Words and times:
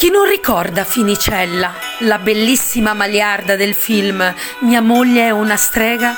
Chi 0.00 0.08
non 0.08 0.26
ricorda 0.26 0.82
Finicella, 0.84 1.74
la 1.98 2.16
bellissima 2.16 2.94
maliarda 2.94 3.54
del 3.54 3.74
film 3.74 4.34
Mia 4.60 4.80
moglie 4.80 5.26
è 5.26 5.30
una 5.30 5.56
strega? 5.56 6.16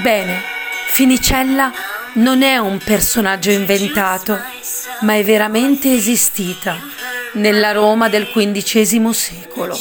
Bene, 0.00 0.40
Finicella 0.86 1.70
non 2.14 2.40
è 2.40 2.56
un 2.56 2.78
personaggio 2.78 3.50
inventato, 3.50 4.40
ma 5.00 5.14
è 5.14 5.22
veramente 5.22 5.92
esistita 5.92 6.78
nella 7.32 7.72
Roma 7.72 8.08
del 8.08 8.30
XV 8.32 9.10
secolo. 9.10 9.78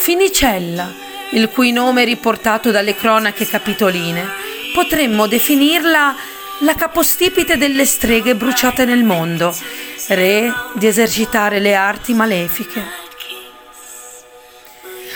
Finicella, 0.00 0.90
il 1.32 1.50
cui 1.50 1.70
nome 1.70 2.00
è 2.00 2.04
riportato 2.06 2.70
dalle 2.70 2.94
cronache 2.94 3.46
capitoline, 3.46 4.26
potremmo 4.72 5.26
definirla 5.26 6.16
la 6.60 6.74
capostipite 6.74 7.56
delle 7.56 7.86
streghe 7.86 8.34
bruciate 8.34 8.84
nel 8.84 9.02
mondo, 9.02 9.56
re 10.08 10.52
di 10.74 10.86
esercitare 10.86 11.58
le 11.58 11.74
arti 11.74 12.12
malefiche. 12.12 13.08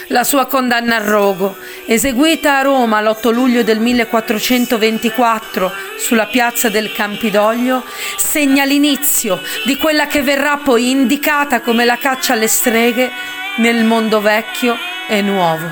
La 0.08 0.24
sua 0.24 0.46
condanna 0.46 0.96
al 0.96 1.04
rogo, 1.04 1.56
eseguita 1.86 2.58
a 2.58 2.62
Roma 2.62 3.00
l'8 3.00 3.32
luglio 3.32 3.62
del 3.62 3.78
1424 3.80 5.72
sulla 5.98 6.26
piazza 6.26 6.68
del 6.68 6.92
Campidoglio, 6.92 7.82
segna 8.16 8.64
l'inizio 8.64 9.40
di 9.64 9.76
quella 9.76 10.06
che 10.06 10.22
verrà 10.22 10.58
poi 10.58 10.90
indicata 10.90 11.60
come 11.60 11.84
la 11.84 11.96
caccia 11.96 12.34
alle 12.34 12.48
streghe 12.48 13.10
nel 13.56 13.84
mondo 13.84 14.20
vecchio 14.20 14.76
e 15.08 15.22
nuovo, 15.22 15.70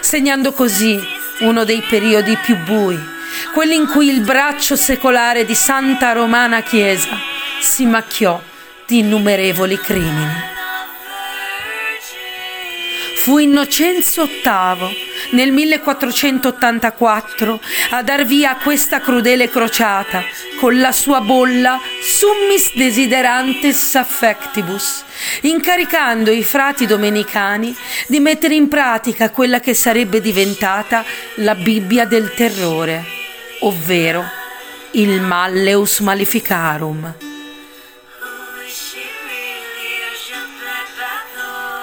segnando 0.00 0.52
così 0.52 1.00
uno 1.40 1.64
dei 1.64 1.82
periodi 1.82 2.36
più 2.36 2.56
bui, 2.58 3.11
quelli 3.52 3.74
in 3.74 3.86
cui 3.86 4.08
il 4.08 4.20
braccio 4.20 4.76
secolare 4.76 5.44
di 5.44 5.54
Santa 5.54 6.12
Romana 6.12 6.62
Chiesa 6.62 7.18
si 7.60 7.86
macchiò 7.86 8.40
di 8.86 8.98
innumerevoli 8.98 9.78
crimini. 9.78 10.50
Fu 13.22 13.38
Innocenzo 13.38 14.24
VIII 14.24 14.96
nel 15.30 15.52
1484 15.52 17.60
a 17.90 18.02
dar 18.02 18.24
via 18.24 18.50
a 18.50 18.56
questa 18.56 19.00
crudele 19.00 19.48
crociata 19.48 20.24
con 20.58 20.80
la 20.80 20.90
sua 20.90 21.20
bolla 21.20 21.80
Summis 22.00 22.74
Desiderantes 22.74 23.94
Affectibus, 23.94 25.04
incaricando 25.42 26.32
i 26.32 26.42
frati 26.42 26.84
domenicani 26.84 27.72
di 28.08 28.18
mettere 28.18 28.54
in 28.54 28.66
pratica 28.66 29.30
quella 29.30 29.60
che 29.60 29.74
sarebbe 29.74 30.20
diventata 30.20 31.04
la 31.36 31.54
Bibbia 31.54 32.04
del 32.04 32.34
terrore, 32.34 33.21
ovvero 33.62 34.24
il 34.92 35.20
Malleus 35.20 36.00
Maleficarum. 36.00 37.14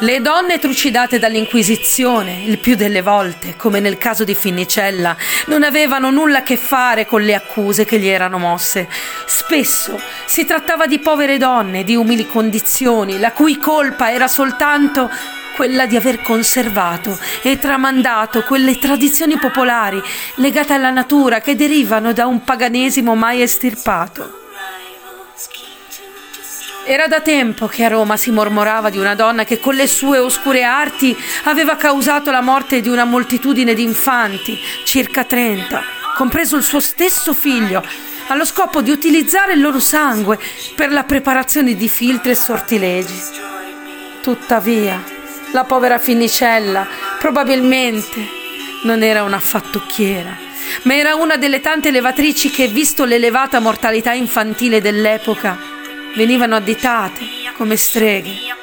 Le 0.01 0.21
donne 0.21 0.59
trucidate 0.59 1.19
dall'Inquisizione, 1.19 2.43
il 2.45 2.59
più 2.59 2.75
delle 2.75 3.01
volte, 3.01 3.57
come 3.57 3.81
nel 3.81 3.97
caso 3.97 4.23
di 4.23 4.33
Finnicella, 4.33 5.13
non 5.47 5.63
avevano 5.63 6.09
nulla 6.09 6.37
a 6.37 6.43
che 6.43 6.55
fare 6.55 7.05
con 7.05 7.21
le 7.21 7.33
accuse 7.33 7.83
che 7.83 7.99
gli 7.99 8.07
erano 8.07 8.37
mosse. 8.37 8.87
Spesso 9.25 9.99
si 10.25 10.45
trattava 10.45 10.85
di 10.85 10.99
povere 10.99 11.37
donne 11.37 11.83
di 11.83 11.97
umili 11.97 12.27
condizioni, 12.27 13.19
la 13.19 13.33
cui 13.33 13.57
colpa 13.57 14.13
era 14.13 14.29
soltanto 14.29 15.09
quella 15.59 15.85
di 15.85 15.97
aver 15.97 16.21
conservato 16.21 17.19
e 17.41 17.59
tramandato 17.59 18.43
quelle 18.43 18.79
tradizioni 18.79 19.37
popolari 19.37 20.01
legate 20.35 20.71
alla 20.71 20.89
natura 20.89 21.41
che 21.41 21.57
derivano 21.57 22.13
da 22.13 22.27
un 22.27 22.45
paganesimo 22.45 23.13
mai 23.13 23.41
estirpato. 23.41 24.39
Era 26.85 27.07
da 27.07 27.19
tempo 27.19 27.67
che 27.67 27.83
a 27.83 27.89
Roma 27.89 28.15
si 28.15 28.31
mormorava 28.31 28.89
di 28.89 28.99
una 28.99 29.15
donna 29.15 29.43
che 29.43 29.59
con 29.59 29.75
le 29.75 29.87
sue 29.87 30.17
oscure 30.17 30.63
arti 30.63 31.13
aveva 31.43 31.75
causato 31.75 32.31
la 32.31 32.39
morte 32.39 32.79
di 32.79 32.87
una 32.87 33.03
moltitudine 33.03 33.73
di 33.73 33.83
infanti, 33.83 34.57
circa 34.85 35.25
30, 35.25 35.83
compreso 36.15 36.55
il 36.55 36.63
suo 36.63 36.79
stesso 36.79 37.33
figlio, 37.33 37.83
allo 38.27 38.45
scopo 38.45 38.81
di 38.81 38.91
utilizzare 38.91 39.55
il 39.55 39.61
loro 39.61 39.79
sangue 39.79 40.39
per 40.73 40.89
la 40.89 41.03
preparazione 41.03 41.75
di 41.75 41.89
filtri 41.89 42.31
e 42.31 42.35
sortilegi. 42.35 43.21
Tuttavia, 44.21 45.17
la 45.51 45.63
povera 45.63 45.97
Finicella 45.97 46.87
probabilmente 47.17 48.37
non 48.83 49.03
era 49.03 49.23
una 49.23 49.39
fattucchiera, 49.39 50.37
ma 50.83 50.95
era 50.95 51.15
una 51.15 51.37
delle 51.37 51.59
tante 51.59 51.91
levatrici 51.91 52.49
che, 52.49 52.67
visto 52.67 53.03
l'elevata 53.03 53.59
mortalità 53.59 54.13
infantile 54.13 54.81
dell'epoca, 54.81 55.57
venivano 56.15 56.55
additate 56.55 57.25
come 57.55 57.75
streghe. 57.75 58.57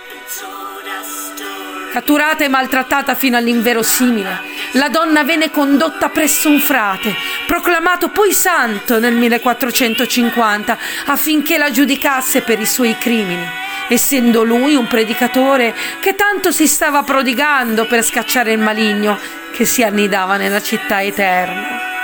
Catturata 1.92 2.44
e 2.44 2.48
maltrattata 2.48 3.14
fino 3.14 3.36
all'inverosimile, 3.36 4.40
la 4.72 4.88
donna 4.88 5.24
venne 5.24 5.50
condotta 5.50 6.10
presso 6.10 6.48
un 6.48 6.60
frate, 6.60 7.14
proclamato 7.46 8.10
poi 8.10 8.32
santo 8.32 8.98
nel 8.98 9.14
1450, 9.14 10.78
affinché 11.06 11.56
la 11.56 11.70
giudicasse 11.70 12.42
per 12.42 12.60
i 12.60 12.66
suoi 12.66 12.96
crimini, 12.98 13.46
essendo 13.88 14.42
lui 14.42 14.74
un 14.74 14.86
predicatore 14.86 15.74
che 16.00 16.14
tanto 16.14 16.50
si 16.50 16.66
stava 16.66 17.02
prodigando 17.02 17.86
per 17.86 18.02
scacciare 18.02 18.52
il 18.52 18.58
maligno 18.58 19.18
che 19.52 19.64
si 19.64 19.82
annidava 19.82 20.36
nella 20.36 20.60
città 20.60 21.02
eterna. 21.02 21.94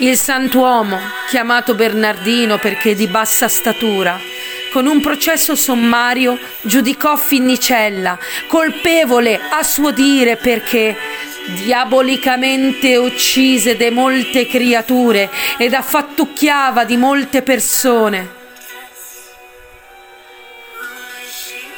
Il 0.00 0.16
santuomo, 0.16 0.98
chiamato 1.28 1.74
Bernardino 1.74 2.58
perché 2.58 2.94
di 2.94 3.08
bassa 3.08 3.48
statura, 3.48 4.18
con 4.70 4.86
un 4.86 5.00
processo 5.00 5.56
sommario 5.56 6.38
giudicò 6.60 7.16
Finnicella 7.16 8.18
colpevole 8.46 9.40
a 9.50 9.62
suo 9.62 9.90
dire 9.90 10.36
perché 10.36 10.96
diabolicamente 11.54 12.96
uccise 12.96 13.76
de 13.76 13.90
molte 13.90 14.46
creature 14.46 15.30
ed 15.56 15.72
affattucchiava 15.72 16.84
di 16.84 16.96
molte 16.96 17.42
persone. 17.42 18.36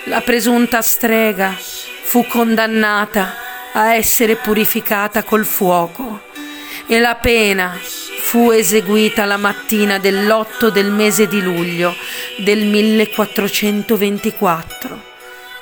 La 0.04 0.22
presunta 0.22 0.82
strega 0.82 1.56
fu 1.56 2.26
condannata 2.26 3.34
a 3.72 3.94
essere 3.94 4.36
purificata 4.36 5.22
col 5.22 5.44
fuoco 5.44 6.22
e 6.86 6.98
la 6.98 7.14
pena 7.14 7.78
fu 8.20 8.50
eseguita 8.50 9.24
la 9.24 9.36
mattina 9.36 9.98
dell'8 9.98 10.70
del 10.70 10.90
mese 10.90 11.28
di 11.28 11.40
luglio 11.40 11.94
del 12.38 12.64
1424 12.64 15.08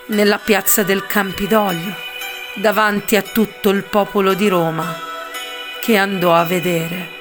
nella 0.06 0.38
piazza 0.38 0.82
del 0.82 1.06
Campidoglio 1.06 2.07
davanti 2.58 3.16
a 3.16 3.22
tutto 3.22 3.70
il 3.70 3.84
popolo 3.84 4.34
di 4.34 4.48
Roma 4.48 4.94
che 5.80 5.96
andò 5.96 6.34
a 6.34 6.44
vedere. 6.44 7.18